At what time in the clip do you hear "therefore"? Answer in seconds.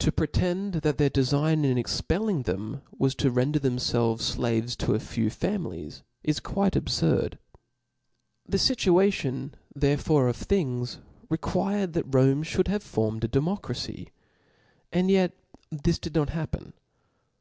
9.72-10.26